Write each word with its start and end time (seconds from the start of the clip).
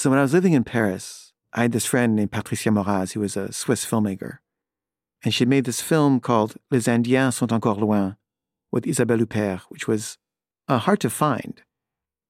So 0.00 0.08
when 0.08 0.18
I 0.18 0.22
was 0.22 0.32
living 0.32 0.54
in 0.54 0.64
Paris, 0.64 1.34
I 1.52 1.60
had 1.60 1.72
this 1.72 1.84
friend 1.84 2.16
named 2.16 2.32
Patricia 2.32 2.70
Moraz, 2.70 3.12
who 3.12 3.20
was 3.20 3.36
a 3.36 3.52
Swiss 3.52 3.84
filmmaker. 3.84 4.38
And 5.22 5.34
she 5.34 5.44
made 5.44 5.66
this 5.66 5.82
film 5.82 6.20
called 6.20 6.56
Les 6.70 6.88
Indiens 6.88 7.34
sont 7.34 7.52
encore 7.52 7.74
loin 7.74 8.16
with 8.72 8.86
Isabelle 8.86 9.18
Huppert, 9.18 9.60
which 9.68 9.86
was 9.86 10.16
uh, 10.68 10.78
hard 10.78 11.00
to 11.00 11.10
find. 11.10 11.60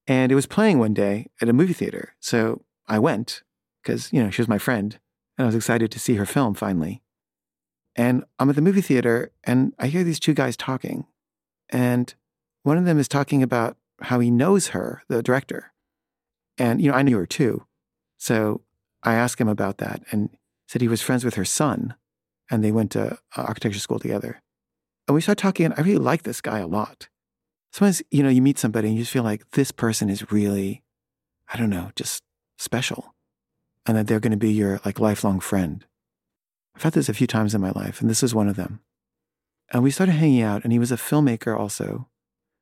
And 0.05 0.33
it 0.33 0.35
was 0.35 0.47
playing 0.47 0.79
one 0.79 0.93
day 0.93 1.27
at 1.41 1.47
a 1.47 1.53
movie 1.53 1.71
theater. 1.71 2.13
So 2.19 2.61
I 2.89 2.99
went 2.99 3.41
because, 3.81 4.11
you 4.11 4.21
know, 4.21 4.29
she 4.29 4.41
was 4.41 4.49
my 4.49 4.57
friend 4.57 4.99
and 5.37 5.45
I 5.45 5.47
was 5.47 5.55
excited 5.55 5.91
to 5.91 5.99
see 5.99 6.15
her 6.15 6.25
film 6.25 6.55
finally. 6.55 7.01
And 7.95 8.25
I'm 8.37 8.49
at 8.49 8.57
the 8.57 8.61
movie 8.61 8.81
theater 8.81 9.31
and 9.45 9.73
I 9.79 9.87
hear 9.87 10.03
these 10.03 10.19
two 10.19 10.33
guys 10.33 10.57
talking. 10.57 11.05
And 11.69 12.13
one 12.63 12.77
of 12.77 12.83
them 12.83 12.99
is 12.99 13.07
talking 13.07 13.41
about 13.41 13.77
how 14.01 14.19
he 14.19 14.29
knows 14.29 14.75
her, 14.75 15.03
the 15.07 15.23
director. 15.23 15.70
And, 16.57 16.81
you 16.81 16.91
know, 16.91 16.97
I 16.97 17.01
knew 17.01 17.17
her 17.17 17.25
too. 17.25 17.65
So 18.17 18.61
I 19.03 19.15
asked 19.15 19.39
him 19.39 19.47
about 19.47 19.77
that 19.77 20.03
and 20.11 20.29
said 20.67 20.81
he 20.81 20.87
was 20.87 21.01
friends 21.01 21.25
with 21.25 21.35
her 21.35 21.45
son 21.45 21.95
and 22.49 22.63
they 22.63 22.71
went 22.71 22.91
to 22.91 23.13
uh, 23.13 23.17
architecture 23.35 23.79
school 23.79 23.99
together. 23.99 24.41
And 25.07 25.15
we 25.15 25.21
started 25.21 25.41
talking 25.41 25.65
and 25.65 25.73
I 25.77 25.81
really 25.81 25.97
like 25.97 26.23
this 26.23 26.41
guy 26.41 26.59
a 26.59 26.67
lot. 26.67 27.07
Sometimes, 27.73 28.01
you 28.11 28.21
know, 28.21 28.29
you 28.29 28.41
meet 28.41 28.59
somebody 28.59 28.89
and 28.89 28.97
you 28.97 29.03
just 29.03 29.13
feel 29.13 29.23
like 29.23 29.49
this 29.51 29.71
person 29.71 30.09
is 30.09 30.31
really, 30.31 30.83
I 31.51 31.57
don't 31.57 31.69
know, 31.69 31.91
just 31.95 32.23
special. 32.57 33.15
And 33.85 33.97
that 33.97 34.07
they're 34.07 34.19
going 34.19 34.31
to 34.31 34.37
be 34.37 34.51
your 34.51 34.79
like 34.85 34.99
lifelong 34.99 35.39
friend. 35.39 35.85
I've 36.75 36.83
had 36.83 36.93
this 36.93 37.09
a 37.09 37.13
few 37.13 37.27
times 37.27 37.53
in 37.53 37.61
my 37.61 37.71
life, 37.71 38.01
and 38.01 38.09
this 38.09 38.23
is 38.23 38.35
one 38.35 38.47
of 38.47 38.55
them. 38.55 38.81
And 39.71 39.83
we 39.83 39.91
started 39.91 40.13
hanging 40.13 40.41
out, 40.41 40.63
and 40.63 40.71
he 40.71 40.79
was 40.79 40.91
a 40.91 40.97
filmmaker 40.97 41.57
also. 41.57 42.07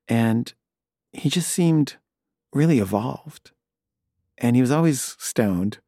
And 0.08 0.54
he 1.12 1.30
just 1.30 1.50
seemed 1.50 1.98
really 2.54 2.80
evolved. 2.80 3.52
And 4.40 4.56
he 4.56 4.62
was 4.62 4.72
always 4.72 5.16
stoned. 5.20 5.80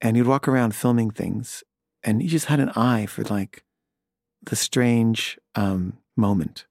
And 0.00 0.16
he'd 0.16 0.26
walk 0.26 0.46
around 0.46 0.76
filming 0.76 1.10
things. 1.10 1.64
And 2.04 2.22
he 2.22 2.28
just 2.28 2.46
had 2.46 2.60
an 2.60 2.70
eye 2.70 3.06
for 3.06 3.24
like 3.24 3.64
the 4.42 4.54
strange 4.54 5.38
um, 5.56 5.98
moment. 6.16 6.66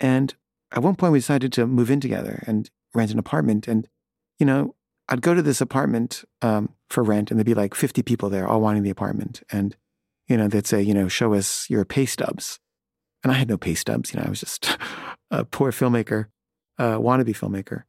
And 0.00 0.34
at 0.72 0.82
one 0.82 0.96
point, 0.96 1.12
we 1.12 1.18
decided 1.18 1.52
to 1.54 1.66
move 1.66 1.90
in 1.90 2.00
together 2.00 2.42
and 2.46 2.70
rent 2.94 3.10
an 3.10 3.18
apartment. 3.18 3.66
And, 3.66 3.88
you 4.38 4.46
know, 4.46 4.74
I'd 5.08 5.22
go 5.22 5.34
to 5.34 5.42
this 5.42 5.60
apartment 5.60 6.24
um, 6.42 6.74
for 6.90 7.02
rent, 7.02 7.30
and 7.30 7.38
there'd 7.38 7.46
be 7.46 7.54
like 7.54 7.74
50 7.74 8.02
people 8.02 8.28
there, 8.28 8.46
all 8.46 8.60
wanting 8.60 8.82
the 8.82 8.90
apartment. 8.90 9.42
And, 9.50 9.74
you 10.26 10.36
know, 10.36 10.48
they'd 10.48 10.66
say, 10.66 10.82
you 10.82 10.92
know, 10.92 11.08
show 11.08 11.32
us 11.32 11.68
your 11.70 11.84
pay 11.84 12.04
stubs. 12.04 12.60
And 13.24 13.32
I 13.32 13.36
had 13.36 13.48
no 13.48 13.56
pay 13.56 13.74
stubs. 13.74 14.12
You 14.12 14.20
know, 14.20 14.26
I 14.26 14.30
was 14.30 14.40
just 14.40 14.76
a 15.30 15.44
poor 15.44 15.72
filmmaker, 15.72 16.26
uh, 16.78 16.98
wannabe 16.98 17.36
filmmaker. 17.36 17.84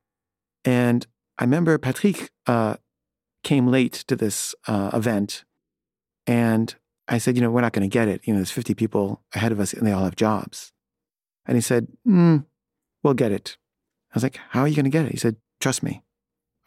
And 0.63 1.05
I 1.39 1.45
remember 1.45 1.77
Patrick 1.77 2.31
uh, 2.47 2.75
came 3.43 3.67
late 3.67 3.93
to 4.07 4.15
this 4.17 4.53
uh, 4.67 4.91
event. 4.93 5.45
And 6.27 6.75
I 7.07 7.17
said, 7.17 7.35
you 7.35 7.41
know, 7.41 7.49
we're 7.49 7.61
not 7.61 7.71
going 7.71 7.89
to 7.89 7.93
get 7.93 8.09
it. 8.09 8.21
You 8.25 8.33
know, 8.33 8.39
there's 8.39 8.51
50 8.51 8.73
people 8.73 9.23
ahead 9.33 9.53
of 9.53 9.59
us 9.59 9.73
and 9.73 9.87
they 9.87 9.93
all 9.93 10.03
have 10.03 10.17
jobs. 10.17 10.73
And 11.45 11.55
he 11.55 11.61
said, 11.61 11.87
mm, 12.05 12.45
we'll 13.01 13.13
get 13.13 13.31
it. 13.31 13.57
I 14.11 14.15
was 14.15 14.23
like, 14.23 14.37
how 14.49 14.61
are 14.61 14.67
you 14.67 14.75
going 14.75 14.83
to 14.83 14.91
get 14.91 15.05
it? 15.05 15.11
He 15.11 15.17
said, 15.17 15.37
trust 15.61 15.81
me. 15.81 16.03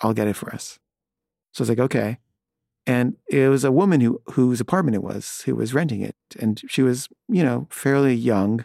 I'll 0.00 0.14
get 0.14 0.26
it 0.26 0.36
for 0.36 0.52
us. 0.52 0.78
So 1.52 1.60
I 1.60 1.62
was 1.62 1.68
like, 1.68 1.78
okay. 1.78 2.18
And 2.86 3.16
it 3.28 3.48
was 3.48 3.62
a 3.62 3.70
woman 3.70 4.00
who 4.00 4.20
whose 4.32 4.60
apartment 4.60 4.96
it 4.96 5.04
was 5.04 5.42
who 5.44 5.54
was 5.54 5.72
renting 5.72 6.00
it. 6.00 6.16
And 6.40 6.60
she 6.66 6.82
was, 6.82 7.08
you 7.28 7.44
know, 7.44 7.68
fairly 7.70 8.14
young 8.14 8.64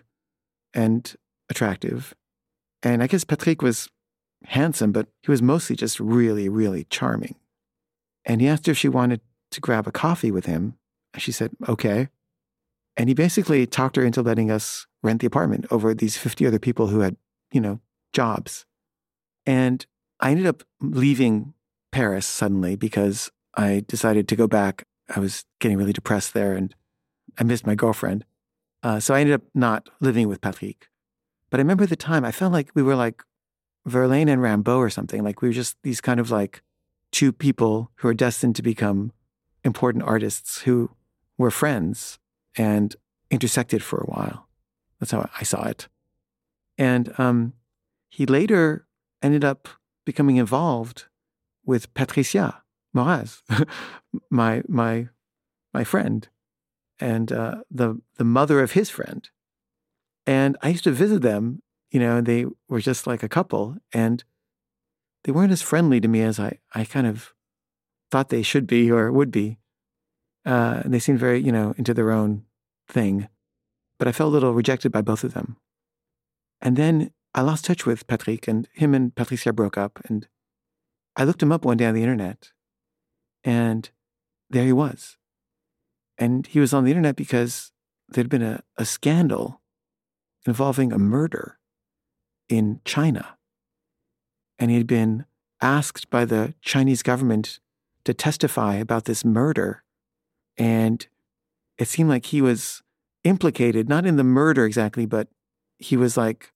and 0.73 1.15
attractive. 1.49 2.15
And 2.81 3.03
I 3.03 3.07
guess 3.07 3.23
Patrick 3.23 3.61
was 3.61 3.89
handsome, 4.45 4.91
but 4.91 5.07
he 5.21 5.31
was 5.31 5.41
mostly 5.41 5.75
just 5.75 5.99
really, 5.99 6.49
really 6.49 6.85
charming. 6.89 7.35
And 8.25 8.41
he 8.41 8.47
asked 8.47 8.65
her 8.65 8.71
if 8.71 8.77
she 8.77 8.89
wanted 8.89 9.21
to 9.51 9.61
grab 9.61 9.87
a 9.87 9.91
coffee 9.91 10.31
with 10.31 10.45
him. 10.45 10.77
She 11.17 11.31
said, 11.31 11.51
okay. 11.67 12.09
And 12.95 13.09
he 13.09 13.15
basically 13.15 13.65
talked 13.65 13.95
her 13.95 14.03
into 14.03 14.21
letting 14.21 14.51
us 14.51 14.87
rent 15.03 15.21
the 15.21 15.27
apartment 15.27 15.65
over 15.71 15.93
these 15.93 16.17
50 16.17 16.45
other 16.45 16.59
people 16.59 16.87
who 16.87 16.99
had, 16.99 17.15
you 17.51 17.61
know, 17.61 17.79
jobs. 18.13 18.65
And 19.45 19.85
I 20.19 20.31
ended 20.31 20.47
up 20.47 20.63
leaving 20.81 21.53
Paris 21.91 22.25
suddenly 22.25 22.75
because 22.75 23.31
I 23.55 23.85
decided 23.87 24.27
to 24.27 24.35
go 24.35 24.47
back. 24.47 24.83
I 25.15 25.19
was 25.19 25.45
getting 25.59 25.77
really 25.77 25.93
depressed 25.93 26.33
there 26.33 26.53
and 26.53 26.75
I 27.39 27.43
missed 27.43 27.65
my 27.65 27.75
girlfriend. 27.75 28.25
Uh, 28.83 28.99
so 28.99 29.13
I 29.13 29.21
ended 29.21 29.35
up 29.35 29.43
not 29.53 29.89
living 29.99 30.27
with 30.27 30.41
Patrick. 30.41 30.89
But 31.49 31.59
I 31.59 31.63
remember 31.63 31.85
the 31.85 31.95
time 31.95 32.25
I 32.25 32.31
felt 32.31 32.51
like 32.51 32.71
we 32.75 32.83
were 32.83 32.95
like 32.95 33.23
Verlaine 33.87 34.29
and 34.29 34.41
Rimbaud 34.41 34.77
or 34.77 34.89
something. 34.89 35.23
Like 35.23 35.41
we 35.41 35.49
were 35.49 35.53
just 35.53 35.77
these 35.83 36.01
kind 36.01 36.19
of 36.19 36.29
like 36.29 36.61
two 37.11 37.31
people 37.31 37.91
who 37.95 38.07
are 38.07 38.13
destined 38.13 38.55
to 38.57 38.61
become 38.61 39.11
important 39.63 40.03
artists 40.03 40.61
who 40.61 40.91
were 41.37 41.51
friends 41.51 42.19
and 42.55 42.95
intersected 43.31 43.83
for 43.83 43.99
a 43.99 44.05
while. 44.05 44.47
That's 44.99 45.11
how 45.11 45.29
I 45.39 45.43
saw 45.43 45.65
it. 45.67 45.87
And 46.77 47.13
um, 47.19 47.53
he 48.09 48.25
later 48.25 48.87
ended 49.21 49.43
up 49.43 49.67
becoming 50.05 50.37
involved 50.37 51.05
with 51.65 51.93
Patricia 51.93 52.63
Moraz, 52.95 53.41
my 54.29 54.63
my 54.67 55.09
my 55.73 55.83
friend, 55.83 56.27
and 56.99 57.31
uh, 57.31 57.61
the 57.69 58.01
the 58.17 58.23
mother 58.23 58.61
of 58.61 58.71
his 58.71 58.89
friend. 58.89 59.29
And 60.25 60.57
I 60.61 60.69
used 60.69 60.83
to 60.83 60.91
visit 60.91 61.21
them, 61.21 61.61
you 61.91 61.99
know, 61.99 62.21
they 62.21 62.45
were 62.67 62.81
just 62.81 63.07
like 63.07 63.23
a 63.23 63.29
couple, 63.29 63.77
and 63.93 64.23
they 65.23 65.31
weren't 65.31 65.51
as 65.51 65.61
friendly 65.61 65.99
to 66.01 66.07
me 66.07 66.21
as 66.21 66.39
I 66.39 66.59
I 66.73 66.85
kind 66.85 67.07
of 67.07 67.33
thought 68.11 68.29
they 68.29 68.43
should 68.43 68.67
be 68.67 68.91
or 68.91 69.11
would 69.11 69.31
be. 69.31 69.57
Uh, 70.45 70.81
and 70.85 70.93
they 70.93 70.99
seemed 70.99 71.19
very, 71.19 71.41
you 71.41 71.51
know, 71.51 71.73
into 71.77 71.93
their 71.93 72.11
own 72.11 72.43
thing. 72.87 73.27
But 73.99 74.07
I 74.07 74.13
felt 74.13 74.29
a 74.29 74.33
little 74.33 74.53
rejected 74.53 74.91
by 74.91 75.01
both 75.01 75.23
of 75.23 75.33
them. 75.33 75.57
And 76.61 76.77
then 76.77 77.11
I 77.33 77.41
lost 77.41 77.65
touch 77.65 77.85
with 77.85 78.07
Patrick, 78.07 78.47
and 78.47 78.67
him 78.73 78.93
and 78.93 79.13
Patricia 79.13 79.51
broke 79.51 79.77
up. 79.77 79.99
And 80.05 80.27
I 81.15 81.23
looked 81.23 81.43
him 81.43 81.51
up 81.51 81.65
one 81.65 81.77
day 81.77 81.85
on 81.85 81.93
the 81.93 82.03
internet, 82.03 82.51
and 83.43 83.89
there 84.49 84.63
he 84.63 84.73
was. 84.73 85.17
And 86.17 86.47
he 86.47 86.59
was 86.59 86.73
on 86.73 86.83
the 86.83 86.91
internet 86.91 87.15
because 87.15 87.71
there'd 88.07 88.29
been 88.29 88.41
a, 88.41 88.63
a 88.77 88.85
scandal 88.85 89.61
involving 90.45 90.93
a 90.93 90.97
murder 90.97 91.56
in 92.49 92.81
China. 92.85 93.37
And 94.59 94.71
he 94.71 94.77
had 94.77 94.87
been 94.87 95.25
asked 95.61 96.09
by 96.09 96.25
the 96.25 96.53
Chinese 96.61 97.03
government 97.03 97.59
to 98.05 98.13
testify 98.13 98.75
about 98.75 99.05
this 99.05 99.25
murder. 99.25 99.83
And 100.57 101.05
it 101.77 101.87
seemed 101.87 102.09
like 102.09 102.27
he 102.27 102.41
was 102.41 102.81
implicated, 103.23 103.89
not 103.89 104.05
in 104.05 104.15
the 104.15 104.23
murder 104.23 104.65
exactly, 104.65 105.05
but 105.05 105.27
he 105.77 105.97
was 105.97 106.17
like 106.17 106.51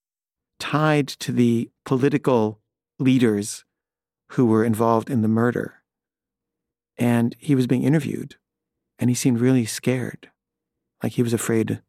tied 0.60 1.08
to 1.08 1.32
the 1.32 1.70
political 1.86 2.60
leaders 3.00 3.66
who 4.32 4.46
were 4.46 4.64
involved 4.64 5.10
in 5.10 5.22
the 5.22 5.28
murder. 5.28 5.84
And 6.98 7.36
he 7.40 7.56
was 7.56 7.68
being 7.68 7.84
interviewed, 7.84 8.36
and 9.00 9.10
he 9.10 9.16
seemed 9.16 9.40
really 9.40 9.66
scared, 9.66 10.30
like 11.02 11.14
he 11.14 11.24
was 11.24 11.34
afraid 11.34 11.82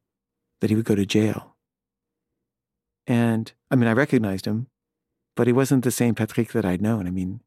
that 0.61 0.71
he 0.71 0.77
would 0.77 0.87
go 0.87 0.95
to 0.95 1.07
jail. 1.07 1.52
And 3.07 3.53
I 3.71 3.77
mean, 3.77 3.89
I 3.89 3.93
recognized 3.93 4.47
him, 4.47 4.69
but 5.37 5.47
he 5.47 5.53
wasn't 5.53 5.85
the 5.85 5.91
same 5.91 6.15
Patrick 6.15 6.53
that 6.53 6.65
I'd 6.65 6.83
known. 6.83 7.07
I 7.07 7.11
mean, 7.11 7.41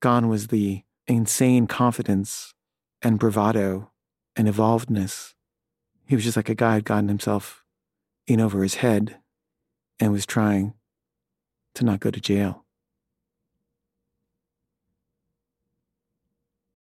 gone 0.00 0.28
was 0.28 0.48
the 0.48 0.82
insane 1.06 1.66
confidence 1.66 2.54
and 3.02 3.18
bravado 3.18 3.90
and 4.36 4.48
evolvedness. 4.48 5.34
He 6.06 6.14
was 6.14 6.24
just 6.24 6.36
like 6.36 6.48
a 6.48 6.54
guy 6.54 6.76
who'd 6.76 6.84
gotten 6.84 7.08
himself 7.08 7.64
in 8.26 8.40
over 8.40 8.62
his 8.62 8.76
head 8.76 9.18
and 9.98 10.12
was 10.12 10.26
trying 10.26 10.74
to 11.74 11.84
not 11.84 12.00
go 12.00 12.10
to 12.10 12.20
jail. 12.20 12.65